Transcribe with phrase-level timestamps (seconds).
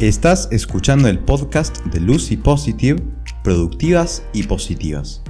[0.00, 3.02] Estás escuchando el podcast de Lucy Positive,
[3.42, 5.22] Productivas y Positivas.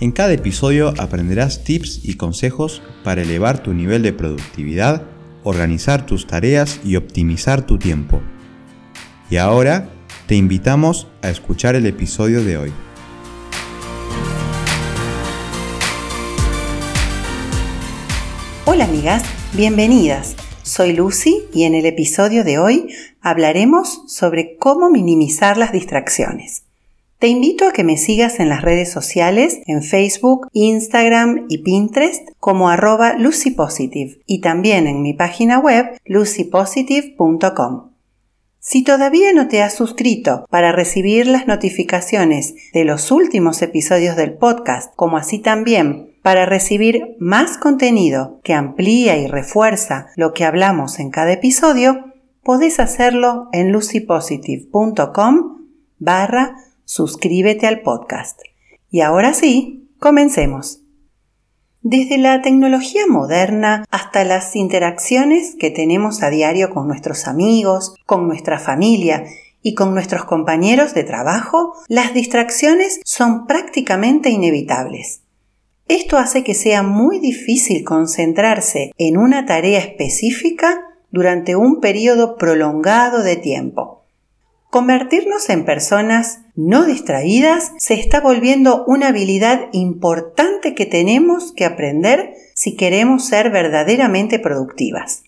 [0.00, 5.02] En cada episodio aprenderás tips y consejos para elevar tu nivel de productividad,
[5.42, 8.22] organizar tus tareas y optimizar tu tiempo.
[9.28, 9.90] Y ahora
[10.26, 12.72] te invitamos a escuchar el episodio de hoy.
[18.64, 19.22] Hola amigas,
[19.52, 20.34] bienvenidas.
[20.64, 22.88] Soy Lucy y en el episodio de hoy
[23.20, 26.62] hablaremos sobre cómo minimizar las distracciones.
[27.18, 32.30] Te invito a que me sigas en las redes sociales, en Facebook, Instagram y Pinterest
[32.40, 37.90] como arroba lucypositive y también en mi página web lucypositive.com.
[38.58, 44.32] Si todavía no te has suscrito para recibir las notificaciones de los últimos episodios del
[44.32, 50.98] podcast, como así también para recibir más contenido que amplía y refuerza lo que hablamos
[50.98, 55.66] en cada episodio, podés hacerlo en lucypositive.com
[55.98, 58.40] barra suscríbete al podcast.
[58.90, 60.80] Y ahora sí, comencemos.
[61.82, 68.28] Desde la tecnología moderna hasta las interacciones que tenemos a diario con nuestros amigos, con
[68.28, 69.26] nuestra familia
[69.60, 75.20] y con nuestros compañeros de trabajo, las distracciones son prácticamente inevitables.
[75.88, 83.22] Esto hace que sea muy difícil concentrarse en una tarea específica durante un periodo prolongado
[83.22, 84.04] de tiempo.
[84.70, 92.34] Convertirnos en personas no distraídas se está volviendo una habilidad importante que tenemos que aprender
[92.54, 95.22] si queremos ser verdaderamente productivas.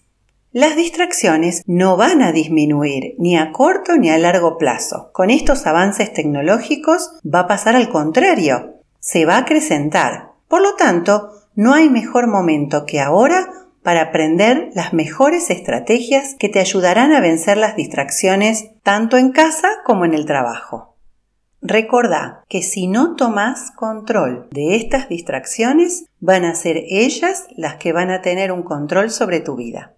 [0.53, 5.11] Las distracciones no van a disminuir ni a corto ni a largo plazo.
[5.12, 10.25] Con estos avances tecnológicos va a pasar al contrario, se va a acrecentar.
[10.48, 13.48] Por lo tanto, no hay mejor momento que ahora
[13.83, 19.69] para aprender las mejores estrategias que te ayudarán a vencer las distracciones tanto en casa
[19.84, 20.97] como en el trabajo.
[21.62, 27.92] Recordá que si no tomas control de estas distracciones, van a ser ellas las que
[27.92, 29.94] van a tener un control sobre tu vida.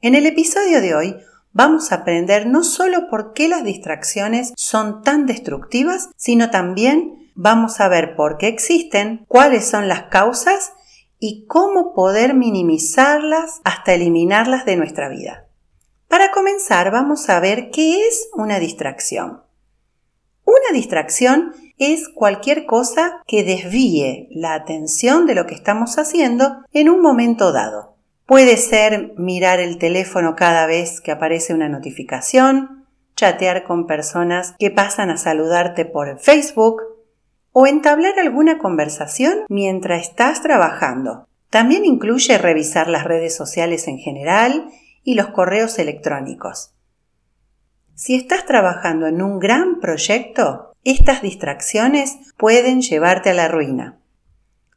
[0.00, 1.16] En el episodio de hoy
[1.52, 7.80] vamos a aprender no solo por qué las distracciones son tan destructivas, sino también vamos
[7.80, 10.72] a ver por qué existen, cuáles son las causas
[11.20, 15.46] y cómo poder minimizarlas hasta eliminarlas de nuestra vida.
[16.08, 19.42] Para comenzar, vamos a ver qué es una distracción.
[20.44, 26.88] Una distracción es cualquier cosa que desvíe la atención de lo que estamos haciendo en
[26.88, 27.96] un momento dado.
[28.24, 34.70] Puede ser mirar el teléfono cada vez que aparece una notificación, chatear con personas que
[34.70, 36.82] pasan a saludarte por Facebook,
[37.58, 41.26] o entablar alguna conversación mientras estás trabajando.
[41.48, 44.68] También incluye revisar las redes sociales en general
[45.04, 46.74] y los correos electrónicos.
[47.94, 54.00] Si estás trabajando en un gran proyecto, estas distracciones pueden llevarte a la ruina.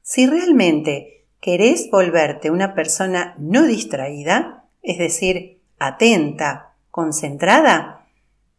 [0.02, 8.06] Si realmente querés volverte una persona no distraída, es decir, atenta, concentrada,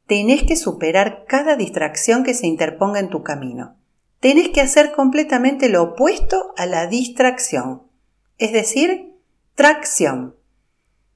[0.07, 3.80] tenés que superar cada distracción que se interponga en tu camino
[4.21, 7.83] tenés que hacer completamente lo opuesto a la distracción,
[8.39, 9.15] es decir,
[9.55, 10.37] tracción.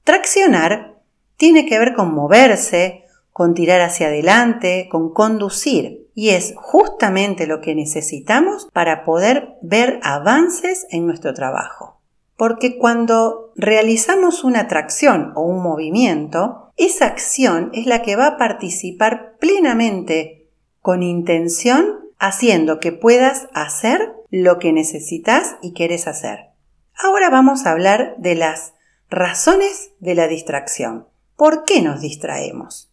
[0.03, 0.99] Traccionar
[1.37, 7.61] tiene que ver con moverse, con tirar hacia adelante, con conducir, y es justamente lo
[7.61, 11.99] que necesitamos para poder ver avances en nuestro trabajo.
[12.37, 18.37] Porque cuando realizamos una tracción o un movimiento, esa acción es la que va a
[18.37, 20.47] participar plenamente
[20.81, 26.49] con intención haciendo que puedas hacer lo que necesitas y quieres hacer.
[26.97, 28.73] Ahora vamos a hablar de las
[29.09, 31.07] razones de la distracción.
[31.35, 32.91] ¿Por qué nos distraemos?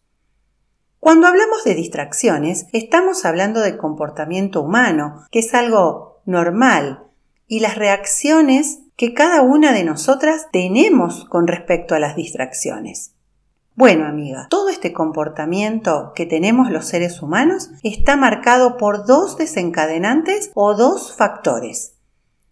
[0.99, 7.05] Cuando hablamos de distracciones, estamos hablando de comportamiento humano, que es algo normal,
[7.49, 13.15] y las reacciones que cada una de nosotras tenemos con respecto a las distracciones.
[13.75, 20.51] Bueno, amiga, todo este comportamiento que tenemos los seres humanos está marcado por dos desencadenantes
[20.55, 21.95] o dos factores,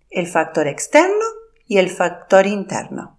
[0.08, 1.24] el factor externo
[1.66, 3.18] y el factor interno.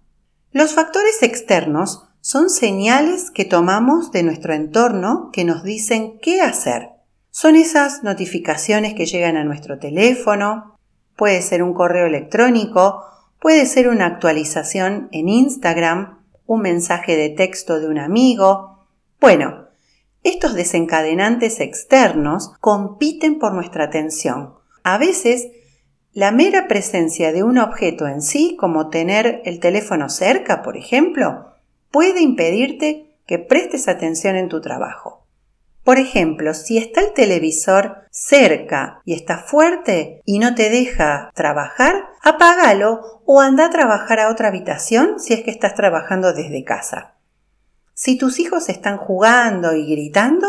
[0.50, 6.90] Los factores externos son señales que tomamos de nuestro entorno que nos dicen qué hacer.
[7.30, 10.76] Son esas notificaciones que llegan a nuestro teléfono,
[11.16, 13.04] puede ser un correo electrónico,
[13.40, 16.21] puede ser una actualización en Instagram,
[16.52, 18.86] un mensaje de texto de un amigo.
[19.20, 19.68] Bueno,
[20.22, 24.54] estos desencadenantes externos compiten por nuestra atención.
[24.84, 25.48] A veces,
[26.12, 31.54] la mera presencia de un objeto en sí, como tener el teléfono cerca, por ejemplo,
[31.90, 35.21] puede impedirte que prestes atención en tu trabajo.
[35.84, 42.04] Por ejemplo, si está el televisor cerca y está fuerte y no te deja trabajar,
[42.22, 47.14] apágalo o anda a trabajar a otra habitación si es que estás trabajando desde casa.
[47.94, 50.46] Si tus hijos están jugando y gritando,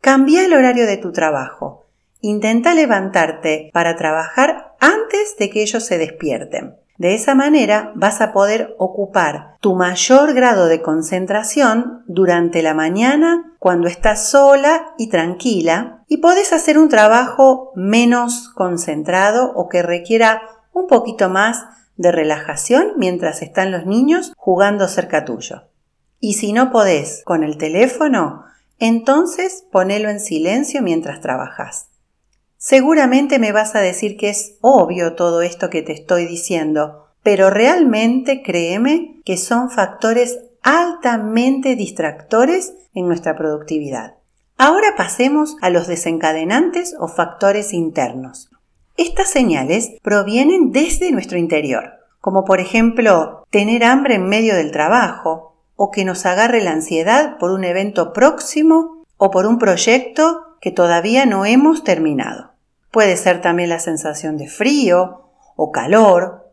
[0.00, 1.86] cambia el horario de tu trabajo.
[2.20, 6.76] Intenta levantarte para trabajar antes de que ellos se despierten.
[6.98, 13.54] De esa manera vas a poder ocupar tu mayor grado de concentración durante la mañana
[13.58, 20.42] cuando estás sola y tranquila y podés hacer un trabajo menos concentrado o que requiera
[20.72, 21.64] un poquito más
[21.96, 25.64] de relajación mientras están los niños jugando cerca tuyo.
[26.20, 28.44] Y si no podés con el teléfono,
[28.78, 31.91] entonces ponelo en silencio mientras trabajas.
[32.64, 37.50] Seguramente me vas a decir que es obvio todo esto que te estoy diciendo, pero
[37.50, 44.14] realmente créeme que son factores altamente distractores en nuestra productividad.
[44.58, 48.48] Ahora pasemos a los desencadenantes o factores internos.
[48.96, 55.56] Estas señales provienen desde nuestro interior, como por ejemplo tener hambre en medio del trabajo,
[55.74, 60.70] o que nos agarre la ansiedad por un evento próximo o por un proyecto que
[60.70, 62.51] todavía no hemos terminado.
[62.92, 65.22] Puede ser también la sensación de frío
[65.56, 66.52] o calor.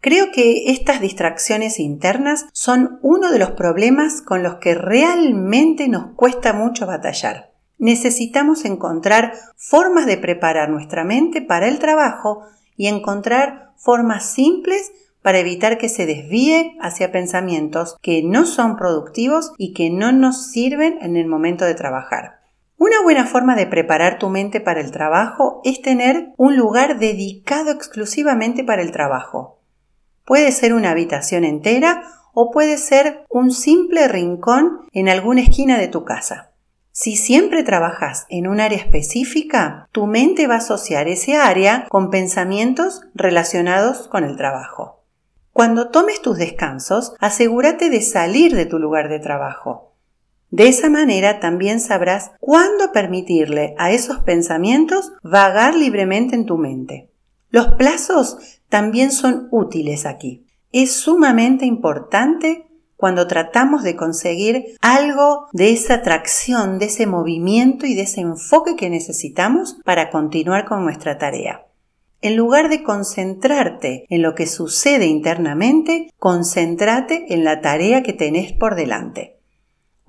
[0.00, 6.14] Creo que estas distracciones internas son uno de los problemas con los que realmente nos
[6.16, 7.52] cuesta mucho batallar.
[7.78, 12.42] Necesitamos encontrar formas de preparar nuestra mente para el trabajo
[12.76, 14.92] y encontrar formas simples
[15.22, 20.50] para evitar que se desvíe hacia pensamientos que no son productivos y que no nos
[20.50, 22.39] sirven en el momento de trabajar.
[22.82, 27.72] Una buena forma de preparar tu mente para el trabajo es tener un lugar dedicado
[27.72, 29.60] exclusivamente para el trabajo.
[30.24, 35.88] Puede ser una habitación entera o puede ser un simple rincón en alguna esquina de
[35.88, 36.52] tu casa.
[36.90, 42.08] Si siempre trabajas en un área específica, tu mente va a asociar ese área con
[42.08, 45.04] pensamientos relacionados con el trabajo.
[45.52, 49.89] Cuando tomes tus descansos, asegúrate de salir de tu lugar de trabajo.
[50.50, 57.08] De esa manera también sabrás cuándo permitirle a esos pensamientos vagar libremente en tu mente.
[57.50, 58.38] Los plazos
[58.68, 60.46] también son útiles aquí.
[60.72, 62.66] Es sumamente importante
[62.96, 68.76] cuando tratamos de conseguir algo de esa atracción, de ese movimiento y de ese enfoque
[68.76, 71.66] que necesitamos para continuar con nuestra tarea.
[72.22, 78.52] En lugar de concentrarte en lo que sucede internamente, concéntrate en la tarea que tenés
[78.52, 79.39] por delante.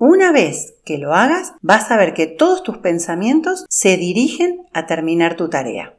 [0.04, 4.86] Una vez que lo hagas, vas a ver que todos tus pensamientos se dirigen a
[4.86, 5.94] terminar tu tarea.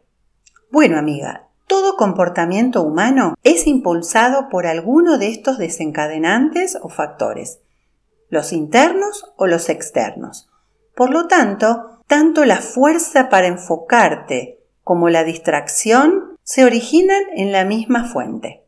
[0.69, 7.61] Bueno, amiga, todo comportamiento humano es impulsado por alguno de estos desencadenantes o factores,
[8.27, 10.49] los internos o los externos.
[10.97, 17.63] Por lo tanto, tanto la fuerza para enfocarte como la distracción se originan en la
[17.63, 18.65] misma fuente.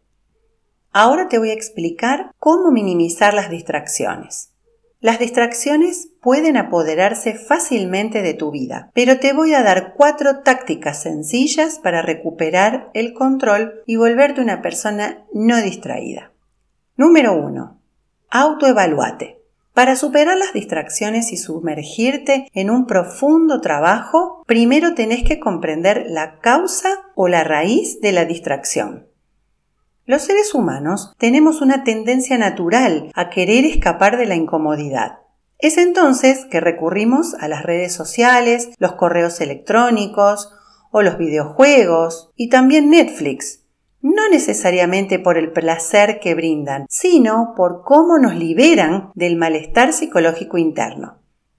[0.93, 4.54] Ahora te voy a explicar cómo minimizar las distracciones.
[5.05, 11.03] Las distracciones pueden apoderarse fácilmente de tu vida, pero te voy a dar cuatro tácticas
[11.03, 16.31] sencillas para recuperar el control y volverte una persona no distraída.
[16.97, 17.79] Número 1.
[18.31, 19.43] Autoevalúate.
[19.75, 26.39] Para superar las distracciones y sumergirte en un profundo trabajo, primero tenés que comprender la
[26.39, 29.05] causa o la raíz de la distracción.
[30.07, 35.17] Los seres humanos tenemos una tendencia natural a querer escapar de la incomodidad.
[35.57, 40.53] Es entonces que recurrimos a las redes sociales, los correos electrónicos
[40.91, 43.63] o los videojuegos y también Netflix,
[43.99, 50.59] no necesariamente por el placer que brindan, sino por cómo nos liberan del malestar psicológico
[50.59, 51.17] interno.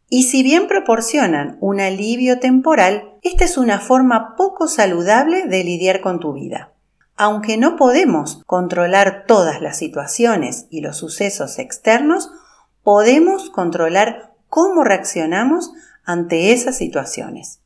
[0.09, 6.00] Y si bien proporcionan un alivio temporal, esta es una forma poco saludable de lidiar
[6.00, 6.75] con tu vida.
[7.16, 12.30] Aunque no podemos controlar todas las situaciones y los sucesos externos,
[12.82, 15.73] podemos controlar cómo reaccionamos
[16.04, 17.61] ante esas situaciones.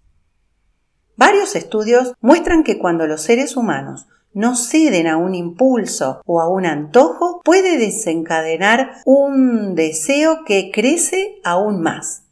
[1.17, 6.49] Varios estudios muestran que cuando los seres humanos no ceden a un impulso o a
[6.49, 12.23] un antojo, puede desencadenar un deseo que crece aún más.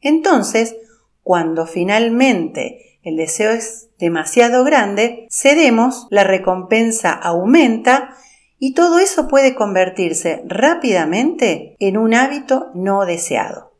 [0.00, 0.74] Entonces,
[1.22, 8.16] cuando finalmente el deseo es demasiado grande, cedemos, la recompensa aumenta
[8.58, 13.72] y todo eso puede convertirse rápidamente en un hábito no deseado.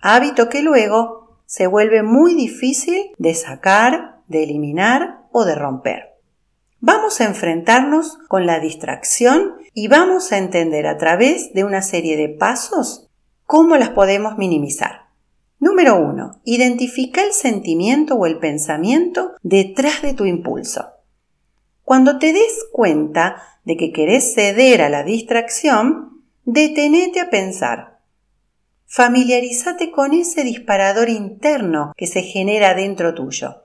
[0.00, 6.14] Hábito que luego se vuelve muy difícil de sacar, de eliminar o de romper.
[6.80, 12.16] Vamos a enfrentarnos con la distracción y vamos a entender a través de una serie
[12.16, 13.08] de pasos
[13.48, 15.07] ¿Cómo las podemos minimizar?
[15.60, 16.40] Número 1.
[16.44, 20.86] Identifica el sentimiento o el pensamiento detrás de tu impulso.
[21.82, 27.98] Cuando te des cuenta de que querés ceder a la distracción, detenete a pensar.
[28.86, 33.64] Familiarízate con ese disparador interno que se genera dentro tuyo.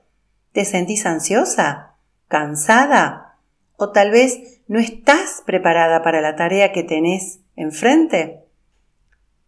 [0.52, 1.96] ¿Te sentís ansiosa?
[2.26, 3.38] ¿Cansada?
[3.76, 8.43] ¿O tal vez no estás preparada para la tarea que tenés enfrente?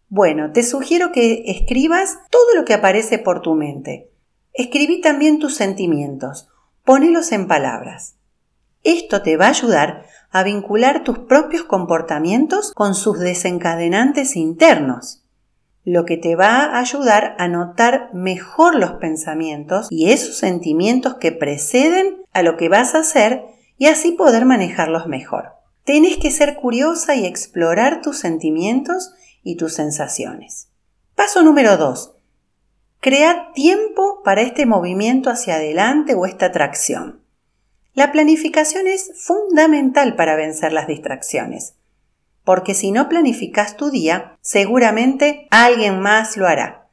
[0.09, 4.09] Bueno, te sugiero que escribas todo lo que aparece por tu mente.
[4.53, 6.47] Escribí también tus sentimientos.
[6.85, 8.15] Ponelos en palabras.
[8.83, 15.25] Esto te va a ayudar a vincular tus propios comportamientos con sus desencadenantes internos,
[15.83, 21.33] lo que te va a ayudar a notar mejor los pensamientos y esos sentimientos que
[21.33, 23.43] preceden a lo que vas a hacer
[23.77, 25.53] y así poder manejarlos mejor.
[25.83, 29.13] Tienes que ser curiosa y explorar tus sentimientos
[29.47, 30.67] y tus sensaciones.
[31.15, 32.11] Paso número 2.
[32.99, 37.21] Crea tiempo para este movimiento hacia adelante o esta atracción.
[37.93, 41.75] La planificación es fundamental para vencer las distracciones,
[42.43, 46.89] porque si no planificas tu día, seguramente alguien más lo hará.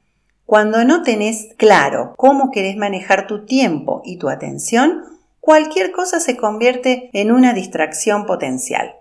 [0.46, 5.02] Cuando no tenés claro cómo querés manejar tu tiempo y tu atención,
[5.40, 8.94] cualquier cosa se convierte en una distracción potencial.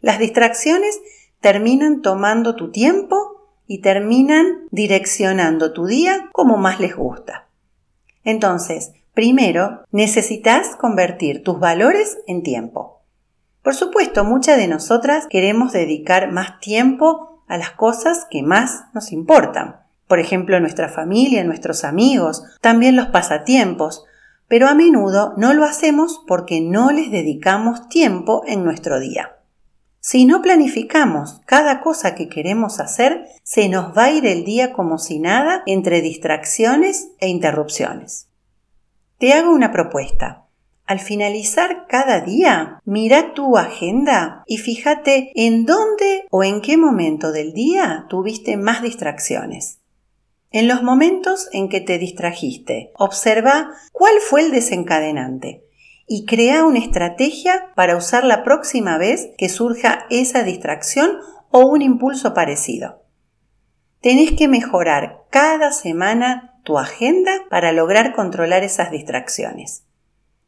[0.00, 0.98] Las distracciones
[1.40, 7.48] terminan tomando tu tiempo y terminan direccionando tu día como más les gusta.
[8.24, 13.02] Entonces, primero, necesitas convertir tus valores en tiempo.
[13.62, 19.12] Por supuesto, muchas de nosotras queremos dedicar más tiempo a las cosas que más nos
[19.12, 19.80] importan.
[20.06, 24.04] Por ejemplo, nuestra familia, nuestros amigos, también los pasatiempos,
[24.48, 29.35] pero a menudo no lo hacemos porque no les dedicamos tiempo en nuestro día.
[30.08, 34.72] Si no planificamos cada cosa que queremos hacer, se nos va a ir el día
[34.72, 38.28] como si nada entre distracciones e interrupciones.
[39.18, 40.44] Te hago una propuesta.
[40.86, 47.32] Al finalizar cada día, mira tu agenda y fíjate en dónde o en qué momento
[47.32, 49.80] del día tuviste más distracciones.
[50.52, 55.65] En los momentos en que te distrajiste, observa cuál fue el desencadenante
[56.06, 61.18] y crea una estrategia para usar la próxima vez que surja esa distracción
[61.50, 63.02] o un impulso parecido.
[64.00, 69.84] Tenés que mejorar cada semana tu agenda para lograr controlar esas distracciones.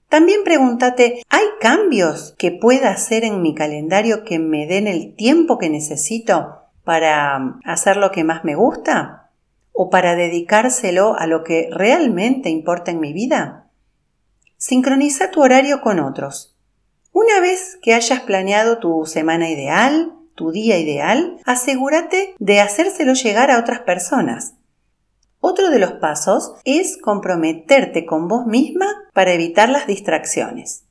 [0.09, 5.59] También pregúntate, ¿hay cambios que pueda hacer en mi calendario que me den el tiempo
[5.59, 9.31] que necesito para hacer lo que más me gusta?
[9.73, 13.68] ¿O para dedicárselo a lo que realmente importa en mi vida?
[14.61, 16.57] Sincroniza tu horario con otros.
[17.12, 23.53] Una vez que hayas planeado tu semana ideal, tu día ideal, asegúrate de hacérselo llegar
[23.53, 24.55] a otras personas.
[25.38, 30.83] Otro de los pasos es comprometerte con vos misma para evitar las distracciones.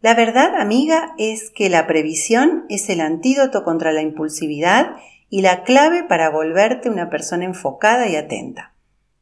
[0.00, 4.96] La verdad, amiga, es que la previsión es el antídoto contra la impulsividad
[5.30, 8.71] y la clave para volverte una persona enfocada y atenta.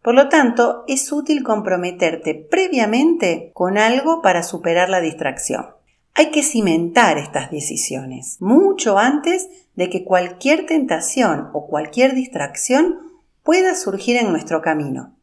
[0.02, 5.66] Por lo tanto, es útil comprometerte previamente con algo para superar la distracción.
[6.14, 12.98] Hay que cimentar estas decisiones mucho antes de que cualquier tentación o cualquier distracción
[13.42, 15.14] pueda surgir en nuestro camino.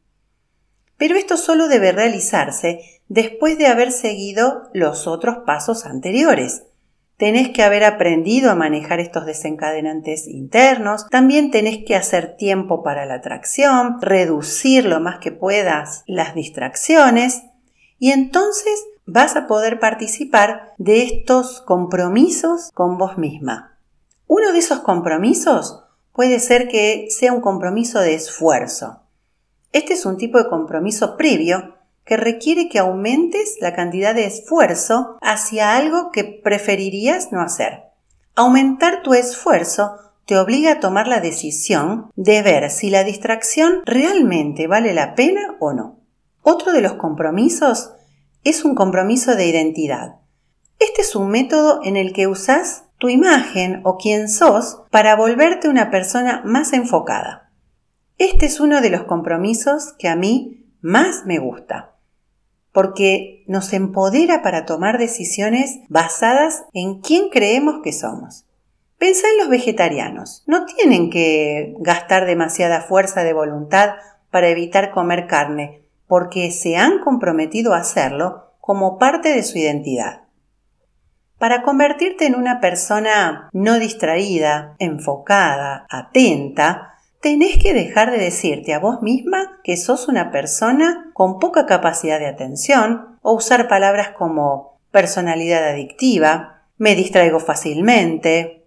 [0.98, 6.64] Pero esto solo debe realizarse después de haber seguido los otros pasos anteriores,
[7.18, 13.06] tenés que haber aprendido a manejar estos desencadenantes internos, también tenés que hacer tiempo para
[13.06, 17.44] la atracción, reducir lo más que puedas las distracciones
[18.00, 23.80] y entonces vas a poder participar de estos compromisos con vos misma.
[24.28, 25.84] Uno de esos compromisos
[26.14, 29.02] puede ser que sea un compromiso de esfuerzo.
[29.72, 31.77] Este es un tipo de compromiso previo
[32.08, 37.84] que requiere que aumentes la cantidad de esfuerzo hacia algo que preferirías no hacer.
[38.34, 44.68] Aumentar tu esfuerzo te obliga a tomar la decisión de ver si la distracción realmente
[44.68, 46.00] vale la pena o no.
[46.44, 47.92] Otro de los compromisos
[48.44, 50.16] es un compromiso de identidad.
[50.80, 55.68] Este es un método en el que usas tu imagen o quién sos para volverte
[55.68, 57.52] una persona más enfocada.
[58.18, 61.97] Este es uno de los compromisos que a mí más me gusta
[62.78, 68.46] porque nos empodera para tomar decisiones basadas en quién creemos que somos.
[69.00, 70.44] Pensá en los vegetarianos.
[70.46, 73.96] No tienen que gastar demasiada fuerza de voluntad
[74.30, 80.26] para evitar comer carne, porque se han comprometido a hacerlo como parte de su identidad.
[81.40, 86.97] Para convertirte en una persona no distraída, enfocada, atenta,
[87.28, 92.20] tenés que dejar de decirte a vos misma que sos una persona con poca capacidad
[92.20, 98.64] de atención o usar palabras como personalidad adictiva, me distraigo fácilmente.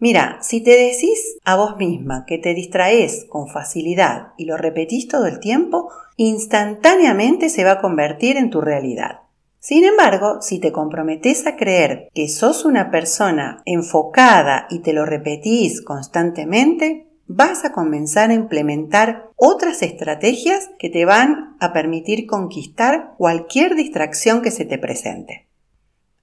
[0.00, 5.06] Mira, si te decís a vos misma que te distraes con facilidad y lo repetís
[5.06, 9.20] todo el tiempo, instantáneamente se va a convertir en tu realidad.
[9.60, 15.06] Sin embargo, si te comprometes a creer que sos una persona enfocada y te lo
[15.06, 23.14] repetís constantemente, vas a comenzar a implementar otras estrategias que te van a permitir conquistar
[23.16, 25.48] cualquier distracción que se te presente.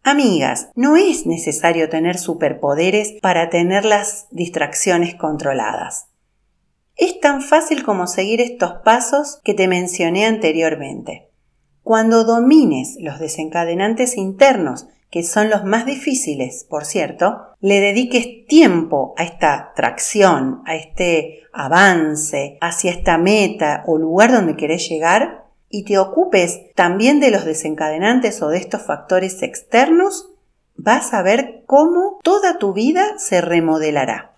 [0.04, 6.08] Amigas, no es necesario tener superpoderes para tener las distracciones controladas.
[6.96, 11.30] Es tan fácil como seguir estos pasos que te mencioné anteriormente.
[11.84, 19.14] Cuando domines los desencadenantes internos que son los más difíciles, por cierto, le dediques tiempo
[19.18, 25.84] a esta tracción, a este avance, hacia esta meta o lugar donde querés llegar, y
[25.86, 30.30] te ocupes también de los desencadenantes o de estos factores externos,
[30.76, 34.36] vas a ver cómo toda tu vida se remodelará.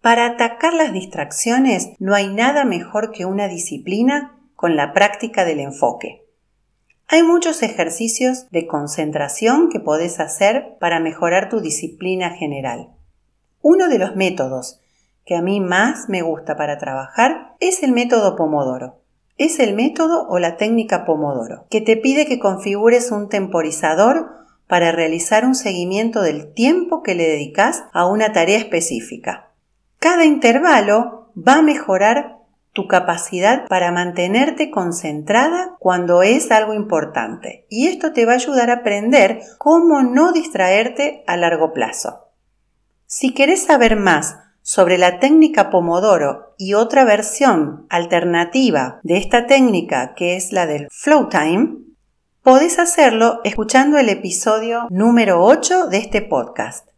[0.00, 5.60] Para atacar las distracciones no hay nada mejor que una disciplina con la práctica del
[5.60, 6.21] enfoque.
[7.08, 12.88] Hay muchos ejercicios de concentración que podés hacer para mejorar tu disciplina general.
[13.60, 14.80] Uno de los métodos
[15.24, 18.98] que a mí más me gusta para trabajar es el método Pomodoro.
[19.38, 24.30] Es el método o la técnica Pomodoro, que te pide que configures un temporizador
[24.66, 29.50] para realizar un seguimiento del tiempo que le dedicas a una tarea específica.
[29.98, 32.38] Cada intervalo va a mejorar
[32.72, 37.66] tu capacidad para mantenerte concentrada cuando es algo importante.
[37.68, 42.28] Y esto te va a ayudar a aprender cómo no distraerte a largo plazo.
[43.06, 50.14] Si querés saber más sobre la técnica Pomodoro y otra versión alternativa de esta técnica
[50.14, 51.76] que es la del Flow Time,
[52.42, 56.91] podés hacerlo escuchando el episodio número 8 de este podcast.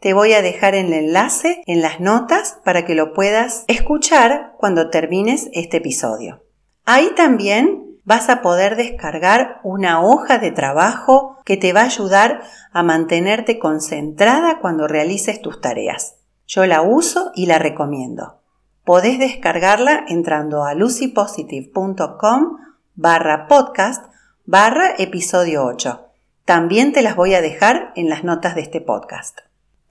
[0.00, 4.90] Te voy a dejar el enlace en las notas para que lo puedas escuchar cuando
[4.90, 6.44] termines este episodio.
[6.84, 12.42] Ahí también vas a poder descargar una hoja de trabajo que te va a ayudar
[12.72, 16.14] a mantenerte concentrada cuando realices tus tareas.
[16.46, 18.40] Yo la uso y la recomiendo.
[18.84, 22.58] Podés descargarla entrando a lucypositive.com
[22.94, 24.06] barra podcast
[24.46, 26.06] barra episodio 8.
[26.44, 29.40] También te las voy a dejar en las notas de este podcast.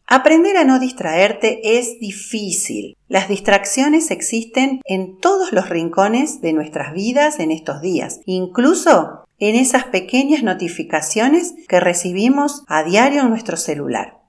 [0.10, 2.96] Aprender a no distraerte es difícil.
[3.10, 9.56] Las distracciones existen en todos los rincones de nuestras vidas en estos días, incluso en
[9.56, 14.22] esas pequeñas notificaciones que recibimos a diario en nuestro celular.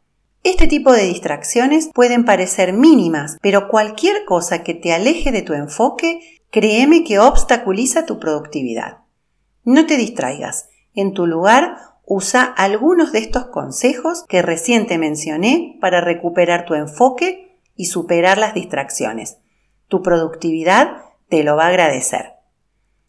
[0.42, 5.52] Este tipo de distracciones pueden parecer mínimas, pero cualquier cosa que te aleje de tu
[5.52, 8.98] enfoque, créeme que obstaculiza tu productividad.
[9.62, 10.70] No te distraigas.
[10.94, 11.76] En tu lugar,
[12.10, 18.38] Usa algunos de estos consejos que recién te mencioné para recuperar tu enfoque y superar
[18.38, 19.36] las distracciones.
[19.88, 22.32] Tu productividad te lo va a agradecer.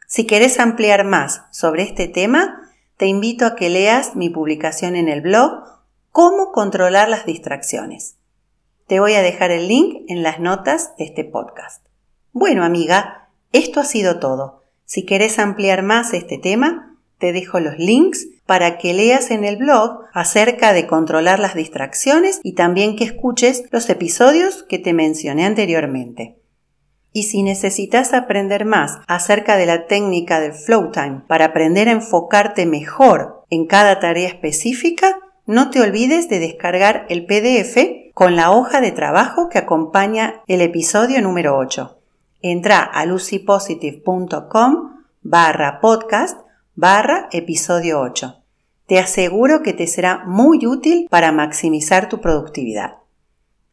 [0.05, 5.07] Si quieres ampliar más sobre este tema, te invito a que leas mi publicación en
[5.07, 5.63] el blog
[6.11, 8.17] Cómo controlar las distracciones.
[8.85, 11.85] Te voy a dejar el link en las notas de este podcast.
[12.33, 14.63] Bueno, amiga, esto ha sido todo.
[14.83, 16.88] Si quieres ampliar más este tema,
[17.19, 22.39] te dejo los links para que leas en el blog acerca de controlar las distracciones
[22.43, 26.37] y también que escuches los episodios que te mencioné anteriormente.
[27.11, 31.93] Y si necesitas aprender más acerca de la técnica del flow time para aprender a
[31.93, 38.51] enfocarte mejor en cada tarea específica, no te olvides de descargar el PDF con la
[38.51, 41.97] hoja de trabajo que acompaña el episodio número 8.
[42.41, 46.48] Entra a lucypositive.com barra podcast
[46.79, 48.41] barra episodio 8.
[48.87, 52.99] Te aseguro que te será muy útil para maximizar tu productividad.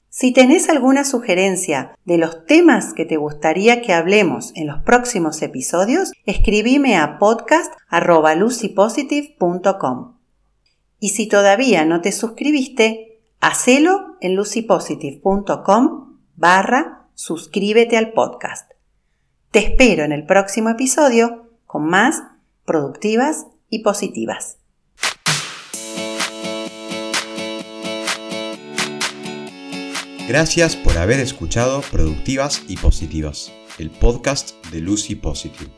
[0.09, 5.41] Si tenés alguna sugerencia de los temas que te gustaría que hablemos en los próximos
[5.43, 10.17] episodios, escribime a podcast.lucypositive.com.
[10.99, 18.73] Y si todavía no te suscribiste, hacelo en lucypositive.com barra suscríbete al podcast.
[19.53, 22.25] Te espero en el próximo episodio con más
[22.67, 24.59] productivas y positivas.
[30.29, 35.71] Gracias por haber escuchado Productivas y Positivas, el podcast de Lucy Positive.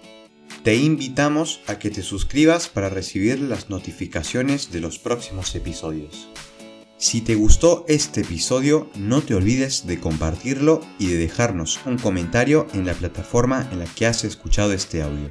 [0.65, 6.31] Te invitamos a que te suscribas para recibir las notificaciones de los próximos episodios.
[6.97, 12.67] Si te gustó este episodio, no te olvides de compartirlo y de dejarnos un comentario
[12.73, 15.31] en la plataforma en la que has escuchado este audio.